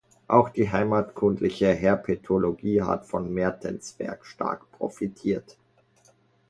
[0.27, 5.57] Auch die heimatkundliche Herpetologie hat von Mertens Werk stark profitiert.